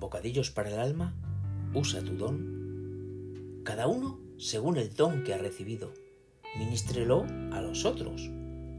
bocadillos 0.00 0.50
para 0.50 0.70
el 0.70 0.80
alma, 0.80 1.14
usa 1.72 2.02
tu 2.02 2.16
don. 2.16 3.62
Cada 3.62 3.86
uno 3.86 4.18
según 4.38 4.76
el 4.76 4.92
don 4.92 5.22
que 5.22 5.32
ha 5.32 5.38
recibido. 5.38 5.94
Ministrelo 6.58 7.26
a 7.52 7.60
los 7.60 7.84
otros, 7.84 8.28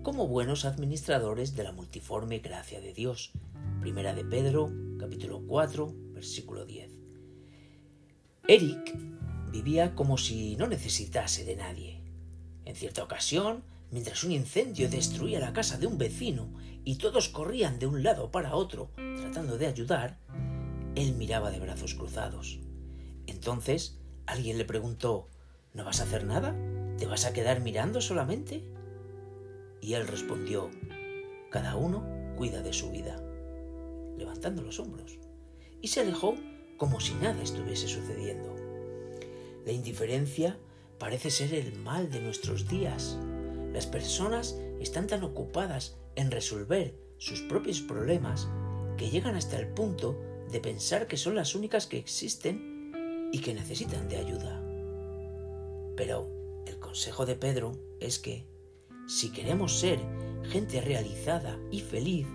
como 0.04 0.28
buenos 0.28 0.66
administradores 0.66 1.56
de 1.56 1.64
la 1.64 1.72
multiforme 1.72 2.40
gracia 2.40 2.82
de 2.82 2.94
Dios. 2.94 3.32
Primera 3.80 4.14
de 4.14 4.26
Pedro, 4.26 4.70
capítulo 5.00 5.42
4, 5.48 5.94
versículo 6.12 6.66
10. 6.66 6.92
Eric 8.50 8.98
vivía 9.54 9.96
como 9.96 10.18
si 10.18 10.58
no 10.58 10.68
necesitase 10.68 11.46
de 11.46 11.56
nadie. 11.56 12.02
En 12.66 12.76
cierta 12.76 13.04
ocasión, 13.04 13.64
mientras 13.92 14.24
un 14.24 14.32
incendio 14.32 14.90
destruía 14.90 15.40
la 15.40 15.54
casa 15.54 15.78
de 15.78 15.88
un 15.88 15.98
vecino 15.98 16.50
y 16.84 16.96
todos 16.96 17.30
corrían 17.30 17.78
de 17.78 17.86
un 17.86 18.04
lado 18.04 18.32
para 18.32 18.56
otro 18.56 18.92
tratando 18.96 19.58
de 19.58 19.68
ayudar, 19.68 20.18
él 20.96 21.14
miraba 21.14 21.52
de 21.52 21.60
brazos 21.60 21.94
cruzados. 21.94 22.60
Entonces 23.28 24.00
alguien 24.26 24.58
le 24.58 24.66
preguntó 24.66 25.28
¿No 25.74 25.86
vas 25.86 26.02
a 26.02 26.04
hacer 26.04 26.26
nada? 26.26 26.54
¿Te 26.98 27.06
vas 27.06 27.26
a 27.26 27.32
quedar 27.32 27.62
mirando 27.62 28.02
solamente? 28.02 28.66
Y 29.82 29.94
él 29.94 30.08
respondió 30.08 30.70
Cada 31.50 31.76
uno 31.76 32.06
cuida 32.36 32.62
de 32.62 32.74
su 32.74 32.92
vida, 32.92 33.22
levantando 34.18 34.62
los 34.62 34.80
hombros, 34.80 35.18
y 35.82 35.88
se 35.90 36.02
alejó 36.02 36.36
como 36.78 37.00
si 37.00 37.14
nada 37.16 37.42
estuviese 37.42 37.88
sucediendo. 37.88 38.56
La 39.66 39.72
indiferencia 39.72 40.58
parece 40.98 41.30
ser 41.30 41.54
el 41.54 41.78
mal 41.78 42.12
de 42.12 42.20
nuestros 42.20 42.68
días. 42.68 43.18
Las 43.74 43.88
personas 43.88 44.58
están 44.80 45.08
tan 45.08 45.24
ocupadas 45.24 45.98
en 46.16 46.32
resolver 46.32 46.96
sus 47.18 47.42
propios 47.42 47.82
problemas 47.82 48.50
que 48.98 49.10
llegan 49.10 49.36
hasta 49.36 49.60
el 49.60 49.68
punto 49.68 50.20
de 50.52 50.60
pensar 50.60 51.08
que 51.08 51.18
son 51.18 51.36
las 51.36 51.56
únicas 51.56 51.88
que 51.88 51.98
existen 51.98 53.30
y 53.32 53.40
que 53.40 53.54
necesitan 53.54 54.10
de 54.10 54.18
ayuda. 54.18 54.62
Pero 55.96 56.28
el 56.66 56.80
consejo 56.80 57.26
de 57.26 57.36
Pedro 57.36 57.72
es 58.00 58.20
que, 58.20 58.46
si 59.08 59.32
queremos 59.32 59.80
ser 59.80 60.00
gente 60.50 60.82
realizada 60.82 61.58
y 61.72 61.82
feliz, 61.82 62.28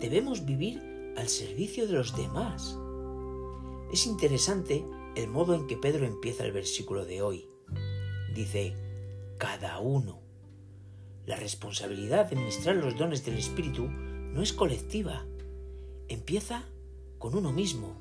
debemos 0.00 0.44
vivir 0.44 0.80
al 1.16 1.28
servicio 1.28 1.86
de 1.86 1.92
los 1.92 2.16
demás. 2.16 2.78
Es 3.92 4.06
interesante 4.06 4.84
el 5.14 5.28
modo 5.28 5.54
en 5.54 5.66
que 5.66 5.76
Pedro 5.76 6.06
empieza 6.06 6.44
el 6.44 6.52
versículo 6.52 7.04
de 7.04 7.22
hoy. 7.22 7.48
Dice, 8.34 8.74
cada 9.38 9.78
uno. 9.78 10.21
La 11.26 11.36
responsabilidad 11.36 12.28
de 12.28 12.36
ministrar 12.36 12.76
los 12.76 12.96
dones 12.96 13.24
del 13.24 13.38
Espíritu 13.38 13.88
no 13.88 14.42
es 14.42 14.52
colectiva, 14.52 15.24
empieza 16.08 16.64
con 17.18 17.36
uno 17.36 17.52
mismo. 17.52 18.00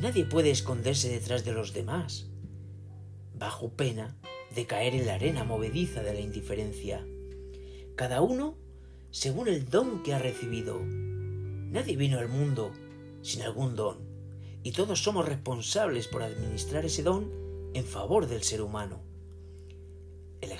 Nadie 0.00 0.24
puede 0.24 0.50
esconderse 0.50 1.08
detrás 1.08 1.44
de 1.44 1.52
los 1.52 1.72
demás, 1.72 2.30
bajo 3.34 3.70
pena 3.70 4.16
de 4.54 4.66
caer 4.66 4.94
en 4.94 5.06
la 5.06 5.14
arena 5.14 5.44
movediza 5.44 6.02
de 6.02 6.14
la 6.14 6.20
indiferencia. 6.20 7.04
Cada 7.96 8.22
uno 8.22 8.56
según 9.10 9.48
el 9.48 9.68
don 9.68 10.02
que 10.02 10.14
ha 10.14 10.18
recibido. 10.18 10.78
Nadie 10.84 11.96
vino 11.96 12.18
al 12.18 12.28
mundo 12.28 12.72
sin 13.22 13.42
algún 13.42 13.74
don, 13.74 13.98
y 14.62 14.72
todos 14.72 15.02
somos 15.02 15.26
responsables 15.26 16.06
por 16.08 16.22
administrar 16.22 16.84
ese 16.84 17.02
don 17.02 17.30
en 17.74 17.84
favor 17.84 18.26
del 18.26 18.42
ser 18.42 18.62
humano. 18.62 19.07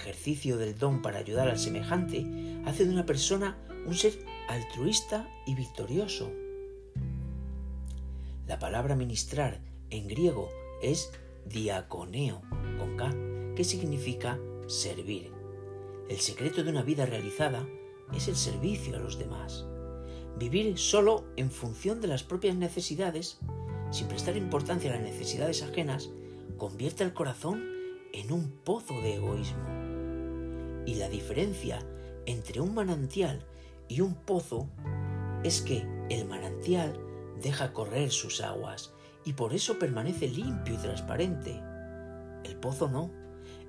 Ejercicio 0.09 0.57
del 0.57 0.79
don 0.79 1.03
para 1.03 1.19
ayudar 1.19 1.49
al 1.49 1.59
semejante 1.59 2.25
hace 2.65 2.87
de 2.87 2.91
una 2.91 3.05
persona 3.05 3.59
un 3.87 3.95
ser 3.95 4.19
altruista 4.49 5.29
y 5.47 5.55
victorioso. 5.55 6.33
La 8.47 8.59
palabra 8.59 8.97
ministrar 8.97 9.61
en 9.91 10.09
griego 10.09 10.49
es 10.81 11.13
diaconeo, 11.45 12.41
con 12.79 12.97
K, 12.97 13.55
que 13.55 13.65
significa 13.65 14.39
servir. 14.67 15.31
El 16.09 16.17
secreto 16.17 16.65
de 16.65 16.71
una 16.71 16.83
vida 16.83 17.05
realizada 17.05 17.69
es 18.15 18.29
el 18.29 18.37
servicio 18.37 18.97
a 18.97 19.01
los 19.01 19.19
demás. 19.19 19.67
Vivir 20.39 20.79
solo 20.79 21.27
en 21.37 21.51
función 21.51 22.01
de 22.01 22.09
las 22.09 22.23
propias 22.23 22.57
necesidades, 22.57 23.41
sin 23.91 24.09
prestar 24.09 24.39
importancia 24.39 24.91
a 24.91 24.95
las 24.95 25.03
necesidades 25.03 25.63
ajenas, 25.63 26.09
convierte 26.57 27.05
el 27.05 27.13
corazón 27.13 27.63
en 28.15 28.33
un 28.33 28.51
pozo 28.65 28.95
de 29.03 29.17
egoísmo. 29.17 29.88
Y 30.89 30.95
la 30.95 31.11
diferencia 31.11 31.87
entre 32.25 32.63
un 32.63 32.75
manantial 32.75 33.45
y 33.89 34.01
un 34.01 34.15
pozo 34.15 34.71
es 35.45 35.61
que 35.61 35.87
el 36.09 36.25
manantial 36.25 36.99
deja 37.43 37.75
correr 37.75 38.11
sus 38.11 38.41
aguas 38.41 38.95
y 39.27 39.35
por 39.35 39.53
eso 39.53 39.79
permanece 39.79 40.29
limpio 40.29 40.73
y 40.73 40.79
transparente. 40.79 41.61
El 42.43 42.57
pozo 42.57 42.89
no. 42.89 43.11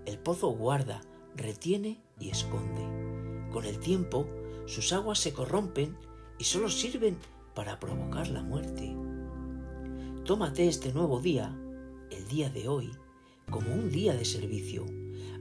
El 0.06 0.18
pozo 0.18 0.48
guarda, 0.52 1.02
retiene 1.36 2.02
y 2.22 2.30
esconde. 2.30 3.50
Con 3.52 3.66
el 3.66 3.80
tiempo, 3.80 4.26
sus 4.66 4.94
aguas 4.94 5.20
se 5.20 5.34
corrompen 5.34 5.98
y 6.38 6.46
solo 6.46 6.70
sirven 6.70 7.18
para 7.54 7.82
provocar 7.82 8.30
la 8.30 8.44
muerte. 8.44 8.96
Tómate 10.24 10.70
este 10.70 10.94
nuevo 10.94 11.20
día, 11.20 11.54
el 12.12 12.26
día 12.30 12.50
de 12.50 12.70
hoy, 12.70 12.90
como 13.52 13.74
un 13.74 13.92
día 13.92 14.14
de 14.14 14.24
servicio. 14.24 14.86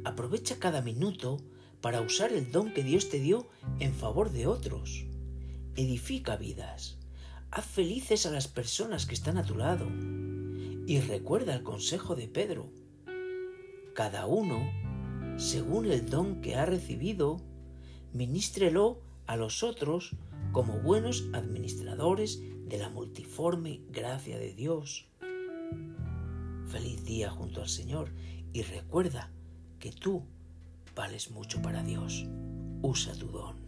Aprovecha 0.04 0.58
cada 0.58 0.82
minuto 0.82 1.38
para 1.80 2.00
usar 2.00 2.32
el 2.32 2.50
don 2.50 2.72
que 2.72 2.82
Dios 2.82 3.08
te 3.08 3.20
dio 3.20 3.48
en 3.78 3.94
favor 3.94 4.30
de 4.30 4.46
otros. 4.46 5.06
Edifica 5.76 6.36
vidas. 6.36 6.98
Haz 7.50 7.64
felices 7.66 8.26
a 8.26 8.30
las 8.30 8.48
personas 8.48 9.06
que 9.06 9.14
están 9.14 9.38
a 9.38 9.44
tu 9.44 9.54
lado. 9.54 9.86
Y 10.86 11.00
recuerda 11.00 11.54
el 11.54 11.62
consejo 11.62 12.14
de 12.16 12.28
Pedro. 12.28 12.70
Cada 13.94 14.26
uno, 14.26 14.70
según 15.36 15.86
el 15.90 16.08
don 16.08 16.40
que 16.40 16.56
ha 16.56 16.66
recibido, 16.66 17.40
ministrelo 18.12 19.02
a 19.26 19.36
los 19.36 19.62
otros 19.62 20.16
como 20.52 20.80
buenos 20.80 21.28
administradores 21.32 22.40
de 22.66 22.78
la 22.78 22.88
multiforme 22.88 23.80
gracia 23.90 24.38
de 24.38 24.54
Dios. 24.54 25.06
Feliz 26.66 27.04
día 27.04 27.30
junto 27.30 27.62
al 27.62 27.68
Señor 27.68 28.12
y 28.52 28.62
recuerda 28.62 29.30
que 29.78 29.92
tú 29.92 30.24
vales 30.98 31.30
mucho 31.30 31.62
para 31.62 31.84
Dios. 31.84 32.26
Usa 32.82 33.12
tu 33.14 33.28
don. 33.28 33.67